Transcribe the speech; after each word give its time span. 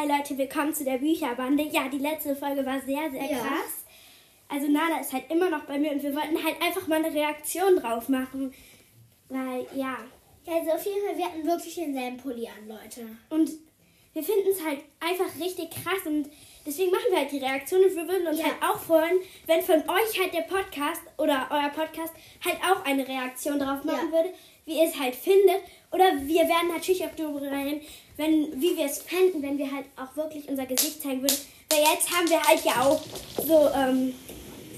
Hi 0.00 0.06
Leute, 0.06 0.38
willkommen 0.38 0.72
zu 0.72 0.84
der 0.84 0.98
Bücherbande. 0.98 1.64
Ja, 1.64 1.88
die 1.88 1.98
letzte 1.98 2.36
Folge 2.36 2.64
war 2.64 2.80
sehr, 2.80 3.10
sehr 3.10 3.24
Ja. 3.32 3.38
krass. 3.38 3.84
Also 4.48 4.68
Nana 4.68 5.00
ist 5.00 5.12
halt 5.12 5.28
immer 5.28 5.50
noch 5.50 5.64
bei 5.64 5.76
mir 5.76 5.90
und 5.90 6.00
wir 6.00 6.14
wollten 6.14 6.40
halt 6.44 6.54
einfach 6.62 6.86
mal 6.86 7.04
eine 7.04 7.12
Reaktion 7.12 7.74
drauf 7.76 8.08
machen. 8.08 8.54
Weil, 9.28 9.66
ja. 9.74 9.96
Ja, 10.46 10.54
also 10.54 10.70
auf 10.70 10.86
jeden 10.86 11.04
Fall, 11.04 11.18
wir 11.18 11.24
hatten 11.24 11.44
wirklich 11.44 11.74
denselben 11.74 12.16
Pulli 12.16 12.46
an, 12.46 12.68
Leute. 12.68 13.08
Und 13.30 13.50
wir 14.12 14.22
finden 14.22 14.50
es 14.50 14.64
halt 14.64 14.82
einfach 15.00 15.34
richtig 15.44 15.68
krass 15.70 16.06
und 16.06 16.30
deswegen 16.64 16.92
machen 16.92 17.06
wir 17.10 17.18
halt 17.18 17.32
die 17.32 17.38
Reaktion 17.38 17.82
und 17.82 17.96
wir 17.96 18.06
würden 18.06 18.28
uns 18.28 18.38
Ja. 18.38 18.44
halt 18.44 18.62
auch 18.62 18.78
freuen, 18.78 19.18
wenn 19.46 19.62
von 19.62 19.80
euch 19.80 20.20
halt 20.20 20.32
der 20.32 20.42
Podcast 20.42 21.02
oder 21.18 21.48
euer 21.50 21.70
Podcast 21.70 22.14
halt 22.44 22.58
auch 22.62 22.84
eine 22.84 23.06
Reaktion 23.06 23.58
drauf 23.58 23.82
machen 23.82 24.12
Ja. 24.12 24.12
würde, 24.12 24.32
wie 24.68 24.78
ihr 24.78 24.88
es 24.88 24.98
halt 24.98 25.14
findet. 25.14 25.62
Oder 25.90 26.04
wir 26.20 26.42
werden 26.42 26.68
natürlich 26.72 27.02
auch 27.04 27.14
darüber 27.16 27.40
reden, 27.50 27.80
wenn, 28.16 28.60
wie 28.60 28.76
wir 28.76 28.84
es 28.84 29.02
fänden, 29.02 29.42
wenn 29.42 29.58
wir 29.58 29.70
halt 29.72 29.86
auch 29.96 30.14
wirklich 30.16 30.48
unser 30.48 30.66
Gesicht 30.66 31.02
zeigen 31.02 31.22
würden. 31.22 31.36
Weil 31.70 31.80
jetzt 31.80 32.10
haben 32.14 32.28
wir 32.28 32.42
halt 32.42 32.64
ja 32.64 32.82
auch 32.84 33.00
so 33.44 33.68
ähm, 33.74 34.14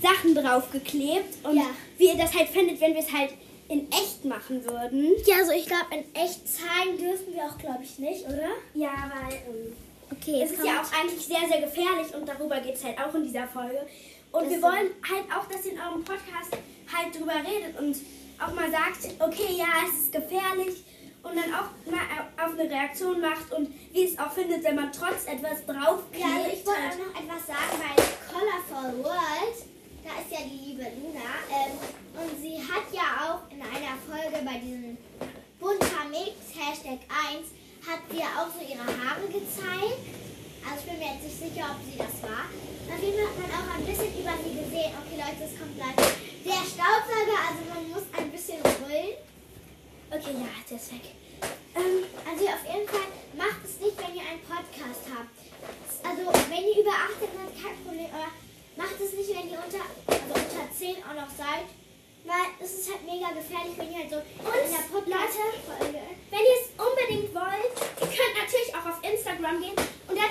Sachen 0.00 0.34
draufgeklebt 0.34 1.44
und 1.44 1.56
Ja. 1.56 1.66
wie 1.98 2.06
ihr 2.06 2.16
das 2.16 2.34
halt 2.34 2.48
findet, 2.48 2.80
wenn 2.80 2.94
wir 2.94 3.00
es 3.00 3.12
halt 3.12 3.30
in 3.68 3.88
echt 3.92 4.24
machen 4.24 4.64
würden. 4.64 5.12
Ja, 5.26 5.36
also 5.36 5.52
ich 5.52 5.66
glaube, 5.66 5.86
in 5.92 6.04
echt 6.20 6.40
zeigen 6.48 6.98
dürfen 6.98 7.34
wir 7.34 7.44
auch, 7.44 7.58
glaube 7.58 7.80
ich, 7.82 7.98
nicht, 7.98 8.24
oder? 8.26 8.48
Ja, 8.74 9.10
weil... 9.14 9.34
Ähm, 9.36 9.72
Okay, 10.12 10.42
Es 10.42 10.50
ist 10.50 10.64
ja 10.64 10.82
auch 10.82 10.92
eigentlich 11.00 11.24
sehr, 11.24 11.46
sehr 11.48 11.60
gefährlich 11.60 12.12
und 12.12 12.28
darüber 12.28 12.58
geht 12.58 12.74
es 12.74 12.82
halt 12.82 12.98
auch 12.98 13.14
in 13.14 13.22
dieser 13.22 13.46
Folge. 13.46 13.86
Und 14.32 14.42
Ist 14.42 14.50
wir 14.50 14.62
wollen 14.62 14.90
halt 15.08 15.24
auch, 15.32 15.46
dass 15.46 15.64
ihr 15.64 15.70
in 15.74 15.78
eurem 15.78 16.02
Podcast 16.02 16.50
halt 16.92 17.14
drüber 17.16 17.34
redet 17.34 17.78
und 17.78 17.96
auch 18.44 18.54
mal 18.54 18.70
sagt, 18.70 19.06
okay, 19.20 19.54
ja, 19.56 19.66
es 19.88 20.04
ist 20.04 20.12
gefährlich 20.12 20.84
und 21.22 21.36
dann 21.36 21.52
auch 21.52 21.68
mal 21.90 22.00
au- 22.16 22.44
auf 22.46 22.58
eine 22.58 22.70
Reaktion 22.70 23.20
macht 23.20 23.52
und 23.52 23.68
wie 23.92 24.04
es 24.04 24.18
auch 24.18 24.32
findet, 24.32 24.64
wenn 24.64 24.76
man 24.76 24.90
trotz 24.92 25.26
etwas 25.26 25.64
draufklebt. 25.66 26.24
Ja, 26.24 26.36
also 26.44 26.50
ich 26.52 26.66
wollte 26.66 26.80
halt. 26.82 26.92
auch 26.94 26.98
noch 26.98 27.20
etwas 27.22 27.46
sagen, 27.46 27.76
bei 27.78 28.02
Colorful 28.32 29.04
World, 29.04 29.56
da 30.04 30.10
ist 30.22 30.30
ja 30.32 30.38
die 30.46 30.70
liebe 30.70 30.82
Luna, 30.82 31.28
ähm, 31.52 31.76
und 32.16 32.40
sie 32.40 32.56
hat 32.58 32.88
ja 32.92 33.06
auch 33.28 33.52
in 33.52 33.60
einer 33.60 33.96
Folge 34.08 34.44
bei 34.44 34.58
diesem 34.58 34.96
bunter 35.60 36.08
Mix, 36.10 36.56
Hashtag 36.56 37.00
1, 37.28 37.48
hat 37.86 38.00
sie 38.10 38.18
ja 38.18 38.26
auch 38.40 38.48
so 38.48 38.60
ihre 38.64 38.80
Haare 38.84 39.26
gezeigt. 39.28 40.00
Also 40.64 40.76
ich 40.80 40.86
bin 40.90 40.98
mir 40.98 41.10
jetzt 41.14 41.24
nicht 41.24 41.38
sicher, 41.40 41.64
ob 41.72 41.78
sie 41.84 41.96
das 41.98 42.14
war. 42.22 42.44
Auf 42.46 43.00
jeden 43.02 43.16
Fall 43.18 43.30
hat 43.30 43.38
man 43.40 43.50
auch 43.54 43.68
ein 43.78 43.84
bisschen 43.86 44.12
über 44.14 44.34
sie 44.40 44.54
gesehen. 44.58 44.92
Okay 44.98 45.16
Leute, 45.16 45.40
es 45.46 45.54
kommt 45.58 45.74
gleich 45.76 45.96
der 45.96 46.62
Staubsauger, 46.64 47.38
also 47.46 47.60
man 47.68 47.84
muss 47.92 48.06
ein 48.16 48.30
bisschen 48.32 48.60
brüllen. 48.62 49.14
Okay, 50.10 50.34
ja, 50.42 50.50
der 50.68 50.76
ist 50.76 50.90
weg. 50.92 51.06
Ähm, 51.76 52.02
Also 52.26 52.44
auf 52.50 52.64
jeden 52.66 52.88
Fall 52.88 53.08
macht 53.36 53.62
es 53.62 53.78
nicht, 53.78 53.96
wenn 54.00 54.16
ihr 54.16 54.26
einen 54.26 54.42
Podcast 54.42 55.04
habt. 55.12 55.36
Also 56.02 56.20
wenn 56.50 56.64
ihr 56.66 56.78
über 56.82 56.96
18 56.96 57.28
seid, 57.30 57.52
kein 57.60 57.76
Problem, 57.84 58.10
aber 58.10 58.30
macht 58.76 58.98
es 58.98 59.12
nicht, 59.12 59.30
wenn 59.30 59.48
ihr 59.52 59.60
unter, 59.60 59.84
also 60.08 60.32
unter 60.34 60.64
10 60.72 60.96
auch 61.06 61.16
noch 61.16 61.30
seid. 61.30 61.68
Weil 62.24 62.52
es 62.60 62.84
ist 62.84 62.88
halt 62.92 63.04
mega 63.08 63.32
gefährlich, 63.32 63.72
wenn 63.80 63.92
ihr 63.92 64.04
halt 64.04 64.10
so 64.12 64.20
in 64.20 64.70
der 64.72 64.84
Podcast-Folge... 64.92 66.00
Wenn 66.28 66.44
ihr 66.44 66.58
es 66.60 66.68
unbedingt 66.76 67.32
wollt, 67.32 67.74
ihr 67.96 68.10
könnt 68.12 68.36
natürlich 68.36 68.70
auch 68.76 68.86
auf 68.92 69.00
Instagram 69.00 69.56
gehen 69.60 69.76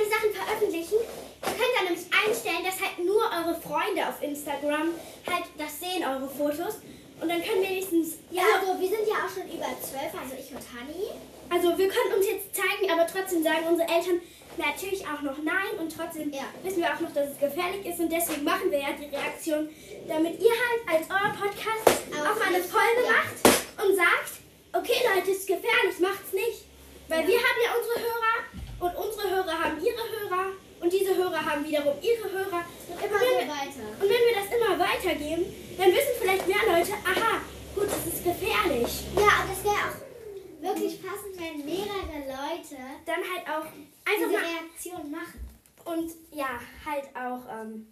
die 0.03 0.09
Sachen 0.09 0.31
veröffentlichen. 0.33 0.97
Ihr 0.99 1.55
könnt 1.55 1.73
dann 1.77 1.85
nämlich 1.85 2.05
einstellen, 2.11 2.63
dass 2.65 2.79
halt 2.81 2.99
nur 2.99 3.23
eure 3.23 3.55
Freunde 3.59 4.07
auf 4.07 4.21
Instagram 4.21 4.93
halt 5.27 5.45
das 5.57 5.79
sehen, 5.79 6.03
eure 6.03 6.27
Fotos. 6.29 6.79
Und 7.21 7.27
dann 7.27 7.43
können 7.43 7.61
wenigstens, 7.63 8.15
Ja, 8.31 8.43
also 8.59 8.79
wir 8.79 8.87
sind 8.89 9.03
ja 9.07 9.25
auch 9.27 9.31
schon 9.31 9.43
über 9.51 9.67
12, 9.75 10.15
also 10.15 10.33
ich 10.39 10.51
und 10.55 10.63
Hani. 10.71 11.11
also 11.51 11.77
wir 11.77 11.87
können 11.89 12.15
uns 12.15 12.25
jetzt 12.27 12.55
zeigen, 12.55 12.87
aber 12.91 13.05
trotzdem 13.07 13.43
sagen 13.43 13.67
unsere 13.67 13.89
Eltern 13.91 14.21
natürlich 14.55 15.03
auch 15.07 15.21
noch 15.21 15.37
nein 15.43 15.75
und 15.79 15.91
trotzdem 15.91 16.31
Ja. 16.31 16.47
wissen 16.63 16.79
wir 16.79 16.87
auch 16.95 16.99
noch, 16.99 17.11
dass 17.13 17.31
es 17.31 17.39
gefährlich 17.39 17.85
ist 17.85 17.99
und 17.99 18.09
deswegen 18.11 18.43
machen 18.45 18.71
wir 18.71 18.79
ja 18.79 18.91
die 18.95 19.11
Reaktion, 19.13 19.67
damit 20.07 20.39
ihr 20.39 20.51
halt 20.51 20.81
als 20.87 21.05
euer 21.11 21.31
Podcast 21.35 21.83
Auf 22.15 22.23
auch 22.23 22.39
mal 22.39 22.47
eine 22.55 22.63
Folge 22.63 23.03
ja. 23.03 23.11
macht 23.11 23.35
und 23.83 23.95
sagt, 23.95 24.31
okay 24.73 24.99
Leute, 25.13 25.31
es 25.31 25.39
ist 25.43 25.47
gefährlich, 25.47 25.99
macht's 25.99 26.31
nicht. 26.31 26.63
Weil 27.09 27.21
Ja. 27.23 27.27
wir 27.27 27.37
haben 27.37 27.59
ja 27.67 27.69
unsere 27.75 27.99
Hörer 27.99 28.35
und 28.79 28.95
unsere 28.95 29.29
Hörer 29.29 29.59
haben 29.63 29.77
ihre 29.83 30.03
Hörer 30.09 30.45
und 30.81 30.91
diese 30.93 31.15
Hörer 31.15 31.43
haben 31.45 31.65
wiederum 31.65 31.95
ihre 32.01 32.31
Hörer. 32.31 32.63
Und 32.87 33.03
immer 33.05 33.19
wenn, 33.19 33.47
wir, 33.47 33.53
weiter. 33.53 33.85
und 33.99 34.01
wenn 34.01 34.09
wir 34.09 34.35
das 34.35 34.47
immer 34.57 34.79
weitergeben, 34.79 35.45
dann 35.77 35.87
wissen 35.91 36.15
vielleicht 36.21 36.47
mehr 36.47 36.63
Leute, 36.67 36.93
aha, 37.03 37.41
gut, 37.75 37.87
es 37.87 38.13
ist 38.13 38.23
gefährlich. 38.23 39.03
Ja, 39.15 39.43
und 39.43 39.51
es 39.51 39.63
wäre 39.63 39.75
auch 39.87 40.61
wirklich 40.61 41.01
passend, 41.01 41.37
wenn 41.39 41.65
mehrere 41.65 42.19
Leute 42.27 42.75
Dann 43.05 43.15
halt 43.23 43.47
auch 43.47 43.65
einfach 43.65 44.29
diese 44.29 44.39
Reaktion 44.39 45.11
machen. 45.11 45.39
Und 45.85 46.11
ja, 46.31 46.59
halt 46.85 47.05
auch 47.15 47.41
ähm, 47.61 47.87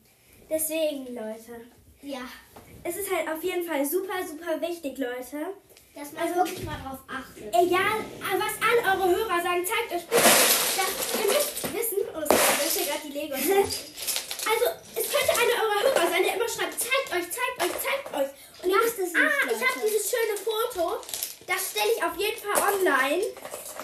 deswegen, 0.50 1.08
Leute. 1.16 1.66
Ja, 2.02 2.22
Es 2.84 2.96
ist 2.98 3.10
halt 3.14 3.28
auf 3.30 3.44
jeden 3.44 3.64
Fall 3.66 3.84
super, 3.86 4.14
super 4.26 4.62
wichtig, 4.62 4.98
Leute. 4.98 5.54
dass 5.96 6.12
man 6.14 6.24
Also- 6.24 6.36
wirklich 6.36 6.64
mal 6.64 6.78
drauf 6.84 7.00
achtet. 7.08 7.48
Egal, 7.56 8.06
was 8.38 8.54
all 8.62 9.00
eure 9.00 9.10
Hörer 9.16 9.42
sagen, 9.42 9.66
zeigt 9.66 9.94
euch 9.96 10.06
bitte. 10.08 10.22
Das, 10.22 11.20
ihr 11.20 11.28
müsst 11.34 11.74
wissen, 11.74 11.98
oh, 12.16 12.20
das 12.22 12.68
ist 12.68 12.78
hier 12.78 12.86
gerade 12.86 13.08
die 13.08 13.14
Lego. 13.18 13.36
Also, 13.66 14.66
es 14.96 15.06
könnte 15.10 15.34
einer 15.34 15.58
eurer 15.64 15.82
Hörer 15.84 16.10
sein, 16.10 16.24
der 16.24 16.36
immer 16.36 16.50
schreibt, 16.50 16.80
zeigt 16.80 17.10
euch, 17.12 17.28
zeigt 17.32 17.58
euch, 17.62 17.76
zeigt 17.82 18.08
euch. 18.14 18.30
Und 18.64 18.72
Macht 18.72 18.86
es 18.86 18.98
nicht, 18.98 19.16
ah, 19.16 19.46
ich 19.46 19.62
habe 19.62 19.80
dieses 19.86 20.10
schöne 20.10 20.38
Foto, 20.38 21.02
das 21.46 21.72
stelle 21.72 21.92
ich 21.96 22.04
auf 22.04 22.16
jeden 22.18 22.38
Fall 22.38 22.74
online. 22.74 23.24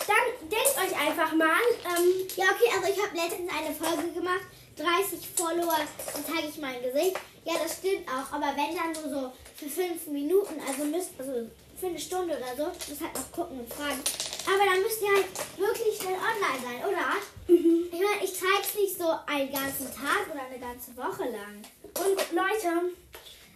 Dann 0.06 0.26
denkt 0.50 0.76
euch 0.78 0.94
einfach 1.00 1.34
mal, 1.34 1.64
ähm, 1.98 2.28
Ja, 2.36 2.46
okay, 2.52 2.70
also 2.76 2.88
ich 2.92 3.00
habe 3.02 3.16
letztens 3.16 3.50
eine 3.52 3.74
Folge 3.74 4.12
gemacht, 4.12 4.46
30 4.78 5.20
Follower, 5.36 5.78
dann 6.14 6.26
zeige 6.26 6.48
ich 6.50 6.58
mein 6.58 6.82
Gesicht. 6.82 7.18
Ja, 7.46 7.54
das 7.62 7.78
stimmt 7.78 8.08
auch, 8.08 8.34
aber 8.34 8.54
wenn 8.56 8.76
dann 8.76 8.92
nur 8.94 9.10
so 9.22 9.34
für 9.56 9.70
5 9.70 10.08
Minuten, 10.08 10.62
also 10.68 10.84
müsst, 10.86 11.12
also 11.20 11.50
für 11.80 11.88
eine 11.88 12.00
Stunde 12.00 12.38
oder 12.38 12.56
so, 12.56 12.66
halt 12.66 13.16
noch 13.16 13.32
gucken 13.32 13.60
und 13.60 13.74
fragen. 13.74 14.02
Aber 14.46 14.66
dann 14.66 14.82
müsst 14.82 15.02
ihr 15.02 15.10
halt 15.10 15.28
wirklich 15.58 15.98
schnell 15.98 16.16
online 16.16 16.62
sein, 16.62 16.80
oder? 16.88 17.16
Ich 17.48 18.00
meine, 18.00 18.24
ich 18.24 18.34
zeige 18.34 18.62
es 18.62 18.76
nicht 18.76 18.98
so 18.98 19.10
einen 19.26 19.52
ganzen 19.52 19.88
Tag 19.88 20.28
oder 20.32 20.44
eine 20.44 20.60
ganze 20.60 20.96
Woche 20.98 21.24
lang. 21.30 21.64
Und 21.84 22.18
Leute, 22.32 22.94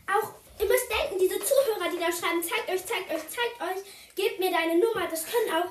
auch 0.08 0.30
ihr 0.60 0.66
müsst 0.66 0.90
denken, 0.90 1.20
diese 1.20 1.40
Zuhörer, 1.40 1.90
die 1.92 2.00
da 2.00 2.12
schreiben, 2.12 2.42
zeigt 2.42 2.70
euch, 2.70 2.86
zeigt 2.86 3.12
euch, 3.12 3.24
zeigt 3.30 3.62
euch, 3.62 3.84
gebt 4.16 4.40
mir 4.40 4.52
deine 4.52 4.80
Nummer, 4.80 5.08
das 5.10 5.26
können 5.26 5.52
auch 5.54 5.70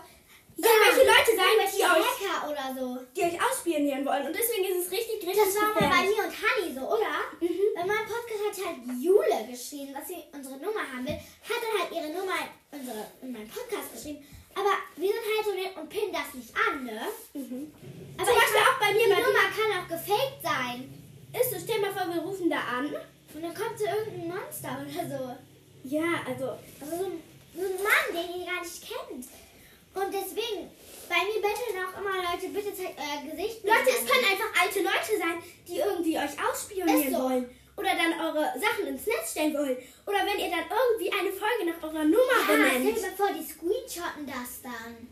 irgendwelche 0.57 1.05
Leute 1.05 1.33
sein, 1.37 1.55
die 1.69 1.85
euch, 1.85 2.51
oder 2.51 2.67
so. 2.79 2.99
die 3.15 3.23
euch 3.23 3.37
ausspionieren 3.43 4.05
wollen. 4.07 4.27
Und 4.27 4.35
deswegen 4.35 4.65
ist 4.65 4.87
es 4.87 4.91
richtig, 4.93 5.21
richtig 5.21 5.37
Das 5.45 5.55
war 5.57 5.69
mal 5.69 5.75
bei 5.75 5.87
gefährlich. 5.87 6.17
mir 6.17 6.25
und 6.25 6.35
Hani 6.41 6.67
so, 6.75 6.83
oder? 6.97 7.15
Mhm. 7.41 7.61
Wenn 7.77 7.87
mein 7.87 8.07
Podcast 8.09 8.43
hat 8.49 8.57
halt 8.67 8.79
Jule 8.99 9.39
geschrieben, 9.51 9.93
dass 9.93 10.09
sie 10.09 10.25
unsere 10.33 10.57
Nummer 10.57 10.81
haben 10.81 11.05
will, 11.07 11.15
hat 11.45 11.61
dann 11.61 11.75
halt 11.77 11.91
ihre 11.93 12.11
Nummer 12.17 12.37
in, 12.73 12.81
unsere, 12.81 13.05
in 13.23 13.33
meinen 13.33 13.49
Podcast 13.51 13.93
geschrieben. 13.93 14.25
Aber 14.57 14.73
wir 14.97 15.13
sind 15.13 15.21
halt 15.29 15.45
so 15.45 15.53
nett 15.53 15.77
und 15.77 15.89
pinnen 15.91 16.13
das 16.17 16.33
nicht 16.33 16.53
an, 16.57 16.85
ne? 16.85 17.01
Mhm. 17.35 17.69
Aber 18.17 18.25
Zum 18.25 18.33
ich 18.35 18.41
Beispiel 18.41 18.61
mein, 18.65 18.69
auch 18.73 18.79
bei 18.81 18.91
mir 18.97 19.05
die 19.05 19.13
bei 19.13 19.21
Nummer 19.21 19.45
kann 19.53 19.71
auch 19.77 19.89
gefaked 19.93 20.41
sein. 20.43 20.79
Ist 21.37 21.51
so, 21.53 21.57
stell 21.61 21.81
mal 21.85 21.93
vor, 21.93 22.09
wir 22.09 22.23
rufen 22.23 22.49
da 22.49 22.57
an. 22.81 22.87
Und 23.35 23.43
dann 23.45 23.53
kommt 23.53 23.77
so 23.79 23.85
irgendein 23.85 24.29
Monster 24.33 24.81
oder 24.81 25.05
so. 25.05 25.37
Ja, 25.85 26.25
also, 26.27 26.57
Also 26.81 26.97
so 26.97 27.05
ein, 27.13 27.21
so 27.53 27.61
ein 27.61 27.77
Mann, 27.85 28.09
den 28.17 28.41
ihr 28.41 28.47
gar 28.47 28.63
nicht 28.65 28.81
kennt. 28.81 29.27
Und 29.97 30.13
deswegen, 30.13 30.69
bei 31.09 31.25
mir 31.25 31.41
betteln 31.41 31.81
auch 31.81 31.97
immer 31.99 32.21
Leute, 32.21 32.53
bitte 32.53 32.75
zeigt 32.75 33.01
euer 33.01 33.25
Gesicht. 33.25 33.65
Leute, 33.65 33.89
es 33.89 34.05
können 34.05 34.29
einfach 34.29 34.53
alte 34.61 34.81
Leute 34.85 35.13
sein, 35.17 35.43
die 35.67 35.79
irgendwie 35.79 36.19
euch 36.19 36.37
ausspionieren 36.37 37.13
so. 37.13 37.19
wollen. 37.25 37.49
Oder 37.77 37.91
dann 37.97 38.13
eure 38.21 38.53
Sachen 38.61 38.87
ins 38.89 39.07
Netz 39.07 39.33
stellen 39.33 39.55
wollen. 39.55 39.77
Oder 40.07 40.21
wenn 40.25 40.39
ihr 40.41 40.51
dann 40.51 40.65
irgendwie 40.69 41.13
eine 41.13 41.33
Folge 41.33 41.65
nach 41.65 41.83
eurer 41.83 42.05
Nummer 42.05 42.41
Ja, 42.49 42.53
benennt. 42.73 42.97
dir 42.97 43.13
vor, 43.17 43.29
die 43.33 43.45
screenshotten 43.45 44.27
das 44.27 44.61
dann. 44.63 45.09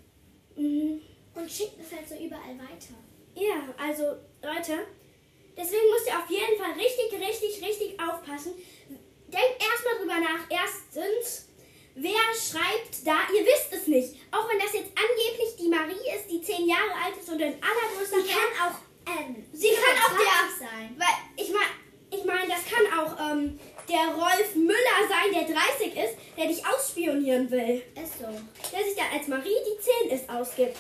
Mhm. 0.57 1.01
Und 1.35 1.51
schicken 1.51 1.81
es 1.81 1.97
halt 1.97 2.09
so 2.09 2.15
überall 2.15 2.57
weiter. 2.57 2.95
Ja, 3.35 3.75
also 3.77 4.05
Leute, 4.41 4.87
deswegen 5.57 5.91
müsst 5.91 6.07
ihr 6.07 6.19
auf 6.19 6.31
jeden 6.31 6.57
Fall 6.57 6.73
richtig, 6.73 7.13
richtig, 7.13 7.63
richtig 7.67 8.01
aufpassen. 8.01 8.55
Denkt 9.29 9.57
erstmal 9.61 9.97
drüber 9.99 10.21
nach. 10.21 10.47
Erstens, 10.49 11.49
wer 11.95 12.25
schreibt 12.35 13.07
da? 13.07 13.17
Ihr 13.35 13.45
wisst 13.45 13.73
es 13.73 13.87
nicht. 13.87 14.15
Auch 14.31 14.49
wenn 14.49 14.59
das 14.59 14.73
jetzt 14.73 14.91
angeblich 14.95 15.57
die 15.59 15.69
Marie 15.69 16.17
ist, 16.17 16.31
die 16.31 16.43
zehn 16.43 16.69
Jahre 16.69 16.93
alt 17.05 17.17
ist 17.17 17.29
und 17.29 17.43
ein 17.43 17.57
allergrößter 17.63 18.21
Sie 18.23 18.29
kann 18.29 18.51
auch, 18.63 18.77
ähm, 19.07 19.45
Sie 19.53 19.69
kann 19.69 19.97
auch 20.03 20.17
25 20.17 20.25
der, 20.25 20.67
sein. 20.67 20.97
weil 20.99 21.17
ich 21.37 21.51
meine, 21.53 21.75
ich 22.11 22.25
meine, 22.25 22.49
das 22.49 22.65
kann 22.67 22.87
auch 22.99 23.33
ähm, 23.33 23.59
der 23.89 24.15
Rolf 24.15 24.55
Müller 24.55 24.99
sein, 25.09 25.33
der 25.33 25.55
30 25.55 25.97
ist, 25.97 26.15
der 26.37 26.47
dich 26.47 26.65
ausspionieren 26.67 27.51
will. 27.51 27.83
Ist 27.95 28.19
so. 28.19 28.27
Der 28.27 28.85
sich 28.85 28.97
dann 28.97 29.11
als 29.13 29.29
Marie, 29.29 29.57
die 29.67 30.09
10 30.09 30.19
ist, 30.19 30.31
ausgibt. 30.31 30.77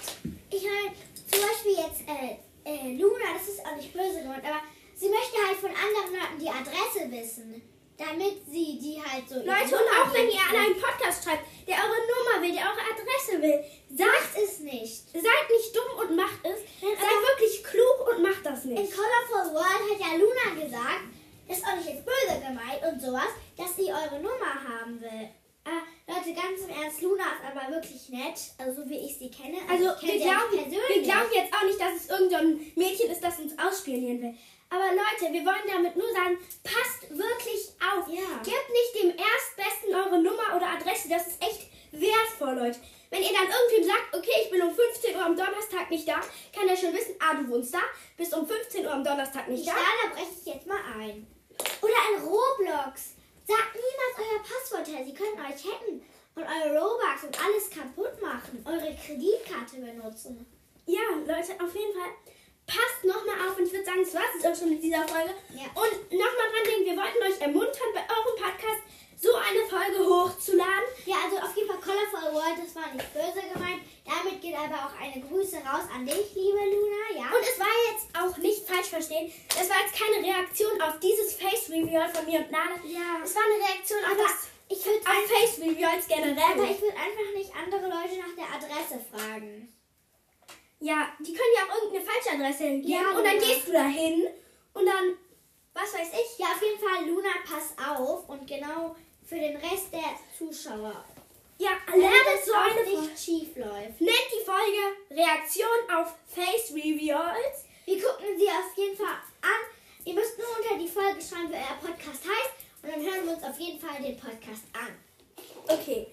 Ich 0.50 0.62
meine, 0.62 0.94
zum 1.30 1.40
Beispiel 1.40 1.72
jetzt, 1.72 2.02
äh, 2.08 2.38
äh, 2.64 2.96
Luna, 2.96 3.34
das 3.36 3.48
ist 3.48 3.64
auch 3.66 3.76
nicht 3.76 3.92
böse 3.92 4.22
gemeint, 4.22 4.44
aber 4.44 4.60
sie 4.94 5.08
möchte 5.08 5.36
halt 5.46 5.58
von 5.58 5.70
anderen 5.70 6.12
Leuten 6.14 6.38
die 6.40 6.48
Adresse 6.48 7.10
wissen 7.10 7.62
damit 7.96 8.44
sie 8.50 8.78
die 8.78 9.00
halt 9.00 9.28
so. 9.28 9.36
Leute, 9.36 9.74
und 9.76 9.88
auch 10.00 10.12
wenn 10.12 10.28
ihr 10.28 10.40
an 10.40 10.56
einen 10.56 10.80
Podcast 10.80 11.24
schreibt, 11.24 11.44
der 11.66 11.76
eure 11.76 12.00
Nummer 12.02 12.42
will, 12.42 12.52
der 12.52 12.66
eure 12.66 12.84
Adresse 12.90 13.40
will, 13.40 13.64
sagt 13.90 14.34
es 14.42 14.60
nicht. 14.60 15.10
Seid 15.12 15.46
nicht 15.50 15.74
dumm 15.74 15.98
und 16.02 16.16
macht 16.16 16.40
es. 16.42 16.58
Seid 16.80 16.98
Aber 16.98 17.20
wirklich 17.28 17.62
klug 17.62 17.98
und 18.10 18.22
macht 18.22 18.44
das 18.44 18.64
nicht. 18.64 18.80
In 18.80 18.90
Colorful 18.90 19.54
World 19.54 19.82
hat 19.90 20.00
ja 20.00 20.16
Luna 20.18 20.64
gesagt, 20.64 21.04
ist 21.48 21.64
auch 21.64 21.76
nicht 21.76 21.88
jetzt 21.88 22.04
böse 22.04 22.40
gemeint 22.40 22.82
und 22.82 23.00
sowas, 23.00 23.30
dass 23.56 23.76
sie 23.76 23.92
eure 23.92 24.20
Nummer 24.20 24.54
haben 24.66 25.00
will. 25.00 25.28
Ah, 25.64 25.80
Leute, 26.06 26.34
ganz 26.34 26.60
im 26.60 26.68
Ernst, 26.68 27.00
Luna 27.00 27.24
ist 27.24 27.44
aber 27.48 27.72
wirklich 27.72 28.08
nett, 28.10 28.36
also 28.58 28.84
wie 28.88 28.98
ich 28.98 29.16
sie 29.16 29.30
kenne. 29.30 29.56
Also, 29.70 29.88
also 29.88 30.06
wir, 30.06 30.18
glauben, 30.20 30.52
wir 30.52 31.02
glauben 31.02 31.32
jetzt 31.32 31.54
auch 31.54 31.64
nicht, 31.64 31.80
dass 31.80 31.94
es 31.96 32.10
irgendein 32.10 32.60
Mädchen 32.76 33.10
ist, 33.10 33.24
das 33.24 33.38
uns 33.38 33.56
ausspionieren 33.58 34.20
will. 34.20 34.34
Aber 34.68 34.90
Leute, 34.90 35.32
wir 35.32 35.44
wollen 35.46 35.64
damit 35.70 35.96
nur 35.96 36.10
sagen, 36.12 36.36
passt 36.64 37.08
wirklich 37.08 37.23
Adresse. 41.04 41.24
Das 41.24 41.26
ist 41.26 41.42
echt 41.42 41.70
wertvoll, 41.92 42.54
Leute. 42.54 42.78
Wenn 43.10 43.22
ihr 43.22 43.30
dann 43.32 43.46
irgendwem 43.48 43.84
sagt, 43.84 44.14
okay, 44.14 44.42
ich 44.44 44.50
bin 44.50 44.62
um 44.62 44.74
15 44.74 45.14
Uhr 45.14 45.24
am 45.24 45.36
Donnerstag 45.36 45.88
nicht 45.90 46.08
da, 46.08 46.20
kann 46.52 46.68
er 46.68 46.76
schon 46.76 46.92
wissen, 46.92 47.14
ah, 47.20 47.34
du 47.34 47.48
wohnst 47.48 47.72
da, 47.72 47.80
bist 48.16 48.34
um 48.34 48.46
15 48.46 48.84
Uhr 48.84 48.92
am 48.92 49.04
Donnerstag 49.04 49.46
nicht 49.48 49.64
Ja, 49.66 49.74
da. 49.74 50.08
da 50.08 50.14
breche 50.14 50.34
ich 50.40 50.46
jetzt 50.52 50.66
mal 50.66 50.80
ein. 50.98 51.26
Oder 51.80 51.94
ein 52.10 52.24
Roblox. 52.24 53.14
Sagt 53.46 53.74
niemals 53.74 54.16
euer 54.18 54.42
Passwort 54.42 54.88
her. 54.88 55.04
Sie 55.04 55.14
können 55.14 55.38
euch 55.38 55.62
hacken 55.62 56.02
und 56.34 56.42
eure 56.42 56.80
Robux 56.80 57.22
und 57.24 57.38
alles 57.38 57.70
kaputt 57.70 58.20
machen. 58.20 58.64
Eure 58.66 58.96
Kreditkarte 58.96 59.76
benutzen. 59.76 60.44
Ja, 60.86 61.00
Leute, 61.20 61.52
auf 61.62 61.72
jeden 61.74 61.94
Fall. 61.94 62.10
Passt 62.66 63.04
nochmal 63.04 63.36
auf 63.46 63.58
und 63.58 63.66
ich 63.66 63.72
würde 63.72 63.84
sagen, 63.84 64.00
das 64.02 64.14
war 64.14 64.24
es 64.36 64.44
auch 64.44 64.56
schon 64.58 64.70
mit 64.70 64.82
dieser 64.82 65.06
Folge. 65.06 65.34
Ja. 65.52 65.68
Und 65.76 65.92
nochmal 66.10 66.48
dran 66.50 66.64
denken, 66.64 66.84
wir 66.90 66.96
wollten 66.96 67.22
euch 67.22 67.40
ermuntern, 67.40 67.92
bei 67.92 68.00
eurem 68.00 68.36
Podcast 68.40 68.82
so 69.24 69.32
eine 69.34 69.64
Folge 69.64 70.04
hochzuladen. 70.04 70.88
Ja, 71.06 71.16
also 71.24 71.38
auf 71.38 71.56
jeden 71.56 71.68
Fall 71.68 71.80
Colorful 71.80 72.34
World, 72.36 72.56
das 72.60 72.74
war 72.76 72.92
nicht 72.92 73.08
böse 73.14 73.40
gemeint. 73.52 73.80
Damit 74.04 74.40
geht 74.42 74.54
aber 74.54 74.76
auch 74.84 74.94
eine 75.00 75.16
Grüße 75.24 75.56
raus 75.64 75.88
an 75.88 76.04
dich, 76.04 76.34
liebe 76.34 76.60
Luna. 76.60 77.02
Ja. 77.16 77.26
Und 77.32 77.40
es 77.40 77.58
war 77.58 77.74
jetzt 77.88 78.06
auch 78.12 78.36
nicht 78.36 78.68
falsch 78.68 78.88
verstehen. 78.88 79.32
Es 79.48 79.68
war 79.70 79.80
jetzt 79.80 79.96
keine 79.96 80.20
Reaktion 80.20 80.76
auf 80.82 81.00
dieses 81.00 81.34
Face 81.40 81.70
Reveal 81.70 82.08
von 82.12 82.26
mir 82.26 82.40
und 82.40 82.50
Nana. 82.50 82.76
Ja. 82.84 83.24
Es 83.24 83.34
war 83.34 83.42
eine 83.48 83.64
Reaktion 83.64 84.04
auf 84.04 84.12
Aber 84.12 84.22
das 84.28 84.48
ich 84.68 84.84
würde 84.84 85.00
auf 85.00 85.24
Face 85.28 85.58
Reveals 85.60 86.06
generell. 86.08 86.52
aber 86.52 86.64
ich 86.64 86.80
würde 86.80 86.96
einfach 86.96 87.28
nicht 87.34 87.50
andere 87.56 87.84
Leute 87.88 88.16
nach 88.20 88.34
der 88.36 88.48
Adresse 88.56 89.00
fragen. 89.10 89.72
ja, 90.80 91.08
die 91.20 91.32
können 91.32 91.54
ja 91.56 91.64
auch 91.64 91.82
irgendeine 91.82 92.04
falsche 92.04 92.30
Adresse 92.36 92.64
geben. 92.64 92.88
Ja, 92.88 93.10
und 93.16 93.24
dann 93.24 93.38
gehst 93.38 93.68
du 93.68 93.72
da 93.72 93.84
hin 93.84 94.24
und 94.74 94.84
dann, 94.86 95.16
was 95.72 95.94
weiß 95.94 96.08
ich. 96.12 96.38
Ja, 96.38 96.46
auf 96.52 96.62
jeden 96.62 96.78
Fall, 96.80 97.06
Luna, 97.08 97.30
pass 97.48 97.72
auf 97.88 98.28
und 98.28 98.46
genau 98.46 98.94
für 99.26 99.36
den 99.36 99.56
Rest 99.56 99.92
der 99.92 100.18
Zuschauer. 100.36 101.04
Ja, 101.58 101.70
lernt 101.94 102.28
es 102.34 102.46
so 102.46 102.52
eine 102.52 103.00
nicht 103.00 103.18
schief 103.18 103.56
läuft. 103.56 104.00
Nennt 104.00 104.28
die 104.32 104.44
Folge 104.44 104.96
Reaktion 105.10 105.90
auf 105.94 106.14
Face 106.26 106.74
Reveals. 106.74 107.64
Wir 107.84 108.02
gucken 108.02 108.26
sie 108.38 108.48
auf 108.48 108.76
jeden 108.76 108.96
Fall 108.96 109.16
an. 109.42 109.62
Ihr 110.04 110.14
müsst 110.14 110.36
nur 110.38 110.48
unter 110.58 110.76
die 110.76 110.88
Folge 110.88 111.20
schreiben, 111.20 111.50
wie 111.50 111.54
euer 111.54 111.78
Podcast 111.80 112.24
heißt. 112.24 112.54
Und 112.82 112.92
dann 112.92 113.00
hören 113.00 113.24
wir 113.24 113.34
uns 113.34 113.44
auf 113.44 113.58
jeden 113.58 113.80
Fall 113.80 114.02
den 114.02 114.16
Podcast 114.16 114.64
an. 114.72 114.94
Okay. 115.68 116.06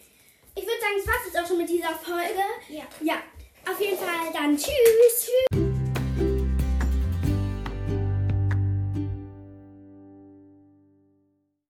Ich 0.55 0.63
würde 0.63 0.79
sagen, 0.79 0.93
das 0.97 1.07
war's 1.07 1.25
jetzt 1.25 1.39
auch 1.39 1.47
schon 1.47 1.57
mit 1.57 1.69
dieser 1.69 1.95
Folge. 1.95 2.43
Ja. 2.69 2.83
Ja. 3.01 3.21
Auf 3.69 3.79
jeden 3.79 3.97
Fall 3.97 4.31
dann 4.33 4.55
tschüss. 4.55 5.25
Tschüss. 5.25 5.60